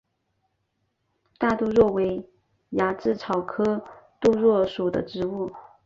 [1.37, 2.27] 大杜若为
[2.71, 3.85] 鸭跖草科
[4.19, 5.51] 杜若属的植物。